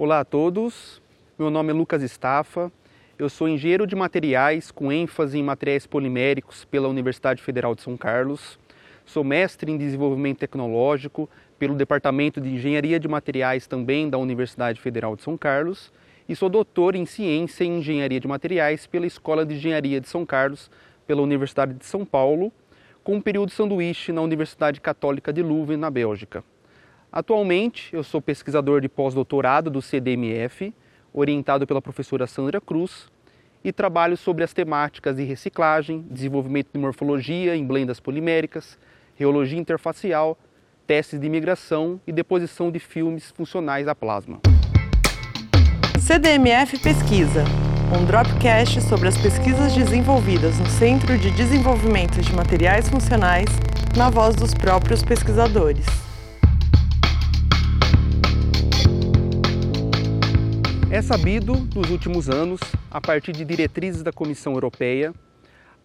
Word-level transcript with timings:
Olá 0.00 0.20
a 0.20 0.24
todos, 0.24 1.02
meu 1.36 1.50
nome 1.50 1.70
é 1.70 1.74
Lucas 1.74 2.04
Estafa, 2.04 2.70
eu 3.18 3.28
sou 3.28 3.48
engenheiro 3.48 3.84
de 3.84 3.96
materiais 3.96 4.70
com 4.70 4.92
ênfase 4.92 5.36
em 5.36 5.42
materiais 5.42 5.88
poliméricos 5.88 6.64
pela 6.64 6.86
Universidade 6.86 7.42
Federal 7.42 7.74
de 7.74 7.82
São 7.82 7.96
Carlos. 7.96 8.60
Sou 9.04 9.24
mestre 9.24 9.72
em 9.72 9.76
desenvolvimento 9.76 10.38
tecnológico 10.38 11.28
pelo 11.58 11.74
Departamento 11.74 12.40
de 12.40 12.48
Engenharia 12.48 13.00
de 13.00 13.08
Materiais 13.08 13.66
também 13.66 14.08
da 14.08 14.16
Universidade 14.18 14.80
Federal 14.80 15.16
de 15.16 15.22
São 15.22 15.36
Carlos 15.36 15.92
e 16.28 16.36
sou 16.36 16.48
doutor 16.48 16.94
em 16.94 17.04
Ciência 17.04 17.64
e 17.64 17.66
Engenharia 17.66 18.20
de 18.20 18.28
Materiais 18.28 18.86
pela 18.86 19.04
Escola 19.04 19.44
de 19.44 19.56
Engenharia 19.56 20.00
de 20.00 20.08
São 20.08 20.24
Carlos 20.24 20.70
pela 21.08 21.22
Universidade 21.22 21.74
de 21.74 21.84
São 21.84 22.04
Paulo, 22.04 22.52
com 23.02 23.16
um 23.16 23.20
período 23.20 23.50
sanduíche 23.50 24.12
na 24.12 24.22
Universidade 24.22 24.80
Católica 24.80 25.32
de 25.32 25.42
Leuven, 25.42 25.76
na 25.76 25.90
Bélgica. 25.90 26.44
Atualmente, 27.10 27.94
eu 27.94 28.04
sou 28.04 28.20
pesquisador 28.20 28.82
de 28.82 28.88
pós-doutorado 28.88 29.70
do 29.70 29.80
CDMF, 29.80 30.74
orientado 31.12 31.66
pela 31.66 31.80
professora 31.80 32.26
Sandra 32.26 32.60
Cruz, 32.60 33.08
e 33.64 33.72
trabalho 33.72 34.16
sobre 34.16 34.44
as 34.44 34.52
temáticas 34.52 35.16
de 35.16 35.24
reciclagem, 35.24 36.04
desenvolvimento 36.10 36.68
de 36.72 36.78
morfologia 36.78 37.56
em 37.56 37.66
blendas 37.66 37.98
poliméricas, 37.98 38.78
reologia 39.16 39.58
interfacial, 39.58 40.38
testes 40.86 41.18
de 41.18 41.26
imigração 41.26 42.00
e 42.06 42.12
deposição 42.12 42.70
de 42.70 42.78
filmes 42.78 43.30
funcionais 43.30 43.88
a 43.88 43.94
plasma. 43.94 44.40
CDMF 45.98 46.78
Pesquisa, 46.78 47.44
um 47.98 48.04
dropcast 48.04 48.82
sobre 48.82 49.08
as 49.08 49.16
pesquisas 49.16 49.74
desenvolvidas 49.74 50.58
no 50.58 50.66
Centro 50.66 51.18
de 51.18 51.30
Desenvolvimento 51.30 52.20
de 52.20 52.34
Materiais 52.34 52.88
Funcionais, 52.88 53.48
na 53.96 54.08
voz 54.08 54.36
dos 54.36 54.54
próprios 54.54 55.02
pesquisadores. 55.02 56.07
É 60.98 61.00
sabido, 61.02 61.54
nos 61.76 61.90
últimos 61.92 62.28
anos, 62.28 62.58
a 62.90 63.00
partir 63.00 63.30
de 63.30 63.44
diretrizes 63.44 64.02
da 64.02 64.12
Comissão 64.12 64.54
Europeia, 64.54 65.14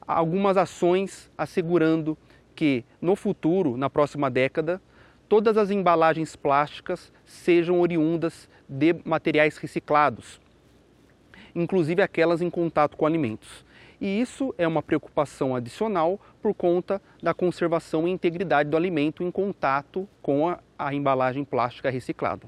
algumas 0.07 0.57
ações 0.57 1.29
assegurando 1.37 2.17
que, 2.55 2.83
no 2.99 3.15
futuro, 3.15 3.77
na 3.77 3.91
próxima 3.91 4.27
década, 4.31 4.81
todas 5.29 5.55
as 5.55 5.69
embalagens 5.69 6.35
plásticas 6.35 7.13
sejam 7.27 7.79
oriundas 7.79 8.49
de 8.67 8.95
materiais 9.05 9.55
reciclados, 9.57 10.41
inclusive 11.53 12.01
aquelas 12.01 12.41
em 12.41 12.49
contato 12.49 12.97
com 12.97 13.05
alimentos. 13.05 13.63
E 14.01 14.19
isso 14.19 14.51
é 14.57 14.67
uma 14.67 14.81
preocupação 14.81 15.55
adicional 15.55 16.19
por 16.41 16.55
conta 16.55 16.99
da 17.21 17.35
conservação 17.35 18.07
e 18.07 18.11
integridade 18.11 18.67
do 18.67 18.75
alimento 18.75 19.21
em 19.21 19.29
contato 19.29 20.09
com 20.23 20.49
a, 20.49 20.57
a 20.75 20.91
embalagem 20.91 21.43
plástica 21.43 21.91
reciclada. 21.91 22.47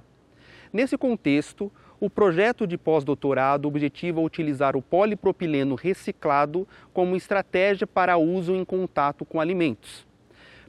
Nesse 0.74 0.98
contexto, 0.98 1.72
o 2.06 2.10
projeto 2.10 2.68
de 2.68 2.78
pós-doutorado 2.78 3.68
objetiva 3.68 4.22
utilizar 4.22 4.78
o 4.78 4.82
polipropileno 4.82 5.74
reciclado 5.74 6.68
como 6.94 7.16
estratégia 7.16 7.88
para 7.88 8.16
uso 8.16 8.56
em 8.56 8.64
contato 8.64 9.26
com 9.26 9.42
alimentos. 9.42 10.06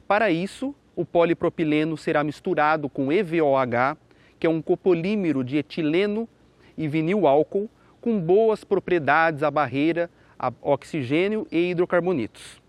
Para 0.07 0.31
isso, 0.31 0.73
o 0.95 1.05
polipropileno 1.05 1.95
será 1.95 2.23
misturado 2.23 2.89
com 2.89 3.11
EVOH, 3.11 3.95
que 4.39 4.47
é 4.47 4.49
um 4.49 4.63
copolímero 4.63 5.43
de 5.43 5.57
etileno 5.57 6.27
e 6.75 6.87
vinil 6.87 7.27
álcool 7.27 7.69
com 8.01 8.19
boas 8.19 8.63
propriedades 8.63 9.43
à 9.43 9.51
barreira, 9.51 10.09
a 10.39 10.51
oxigênio 10.63 11.45
e 11.51 11.69
hidrocarbonetos. 11.69 12.59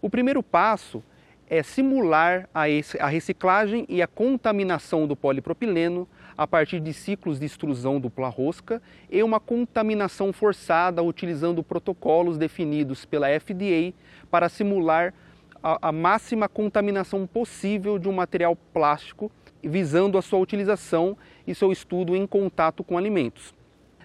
O 0.00 0.08
primeiro 0.08 0.44
passo 0.44 1.02
é 1.50 1.60
simular 1.60 2.48
a 2.54 3.08
reciclagem 3.08 3.84
e 3.88 4.00
a 4.00 4.06
contaminação 4.06 5.08
do 5.08 5.16
polipropileno 5.16 6.06
a 6.36 6.46
partir 6.46 6.80
de 6.80 6.92
ciclos 6.92 7.38
de 7.38 7.46
extrusão 7.46 8.00
dupla 8.00 8.28
rosca 8.28 8.80
e 9.10 9.22
uma 9.22 9.38
contaminação 9.40 10.32
forçada 10.32 11.02
utilizando 11.02 11.62
protocolos 11.62 12.38
definidos 12.38 13.04
pela 13.04 13.28
FDA 13.40 13.92
para 14.30 14.48
simular 14.48 15.14
a, 15.62 15.88
a 15.88 15.92
máxima 15.92 16.48
contaminação 16.48 17.26
possível 17.26 17.98
de 17.98 18.08
um 18.08 18.12
material 18.12 18.56
plástico, 18.56 19.30
visando 19.62 20.18
a 20.18 20.22
sua 20.22 20.40
utilização 20.40 21.16
e 21.46 21.54
seu 21.54 21.70
estudo 21.70 22.16
em 22.16 22.26
contato 22.26 22.82
com 22.82 22.98
alimentos. 22.98 23.54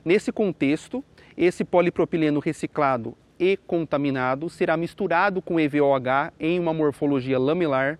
Nesse 0.06 0.32
contexto, 0.32 1.04
esse 1.36 1.64
polipropileno 1.64 2.40
reciclado 2.40 3.16
e 3.40 3.58
contaminado 3.58 4.50
será 4.50 4.78
misturado 4.78 5.42
com 5.42 5.60
EVOH 5.60 6.32
em 6.40 6.60
uma 6.60 6.74
morfologia 6.74 7.38
lamelar, 7.38 8.00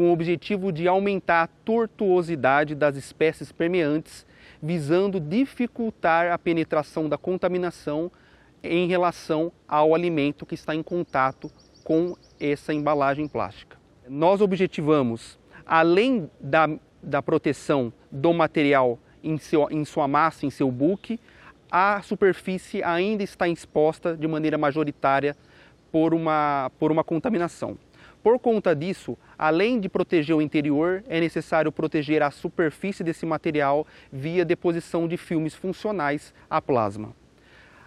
com 0.00 0.08
o 0.08 0.12
objetivo 0.14 0.72
de 0.72 0.88
aumentar 0.88 1.42
a 1.42 1.46
tortuosidade 1.46 2.74
das 2.74 2.96
espécies 2.96 3.52
permeantes, 3.52 4.24
visando 4.62 5.20
dificultar 5.20 6.32
a 6.32 6.38
penetração 6.38 7.06
da 7.06 7.18
contaminação 7.18 8.10
em 8.62 8.88
relação 8.88 9.52
ao 9.68 9.94
alimento 9.94 10.46
que 10.46 10.54
está 10.54 10.74
em 10.74 10.82
contato 10.82 11.52
com 11.84 12.16
essa 12.40 12.72
embalagem 12.72 13.28
plástica. 13.28 13.76
Nós 14.08 14.40
objetivamos, 14.40 15.38
além 15.66 16.30
da, 16.40 16.66
da 17.02 17.20
proteção 17.20 17.92
do 18.10 18.32
material 18.32 18.98
em, 19.22 19.36
seu, 19.36 19.68
em 19.70 19.84
sua 19.84 20.08
massa, 20.08 20.46
em 20.46 20.50
seu 20.50 20.72
book, 20.72 21.20
a 21.70 22.00
superfície 22.00 22.82
ainda 22.82 23.22
está 23.22 23.46
exposta 23.46 24.16
de 24.16 24.26
maneira 24.26 24.56
majoritária 24.56 25.36
por 25.92 26.14
uma, 26.14 26.72
por 26.78 26.90
uma 26.90 27.04
contaminação. 27.04 27.76
Por 28.22 28.38
conta 28.38 28.76
disso, 28.76 29.16
além 29.38 29.80
de 29.80 29.88
proteger 29.88 30.36
o 30.36 30.42
interior, 30.42 31.02
é 31.08 31.20
necessário 31.20 31.72
proteger 31.72 32.22
a 32.22 32.30
superfície 32.30 33.02
desse 33.02 33.24
material 33.24 33.86
via 34.12 34.44
deposição 34.44 35.08
de 35.08 35.16
filmes 35.16 35.54
funcionais 35.54 36.34
a 36.48 36.60
plasma. 36.60 37.14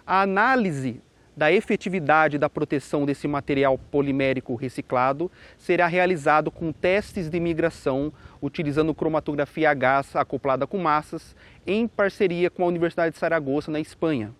A 0.04 0.22
análise 0.22 1.00
da 1.36 1.52
efetividade 1.52 2.38
da 2.38 2.48
proteção 2.48 3.04
desse 3.04 3.26
material 3.26 3.78
polimérico 3.78 4.54
reciclado 4.54 5.30
será 5.58 5.86
realizado 5.86 6.50
com 6.50 6.72
testes 6.72 7.28
de 7.28 7.40
migração 7.40 8.12
utilizando 8.40 8.94
cromatografia 8.94 9.70
a 9.70 9.74
gás 9.74 10.14
acoplada 10.14 10.66
com 10.66 10.78
massas 10.78 11.34
em 11.66 11.88
parceria 11.88 12.50
com 12.50 12.64
a 12.64 12.68
Universidade 12.68 13.14
de 13.14 13.18
Saragoça 13.18 13.70
na 13.70 13.80
Espanha. 13.80 14.32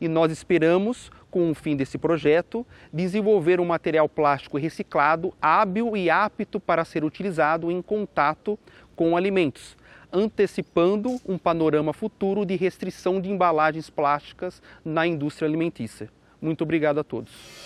E 0.00 0.08
nós 0.08 0.30
esperamos, 0.30 1.10
com 1.36 1.50
o 1.50 1.54
fim 1.54 1.76
desse 1.76 1.98
projeto, 1.98 2.66
desenvolver 2.90 3.60
um 3.60 3.66
material 3.66 4.08
plástico 4.08 4.56
reciclado 4.56 5.34
hábil 5.38 5.94
e 5.94 6.08
apto 6.08 6.58
para 6.58 6.82
ser 6.82 7.04
utilizado 7.04 7.70
em 7.70 7.82
contato 7.82 8.58
com 8.96 9.14
alimentos, 9.18 9.76
antecipando 10.10 11.20
um 11.28 11.36
panorama 11.36 11.92
futuro 11.92 12.46
de 12.46 12.56
restrição 12.56 13.20
de 13.20 13.30
embalagens 13.30 13.90
plásticas 13.90 14.62
na 14.82 15.06
indústria 15.06 15.46
alimentícia. 15.46 16.08
Muito 16.40 16.64
obrigado 16.64 17.00
a 17.00 17.04
todos. 17.04 17.65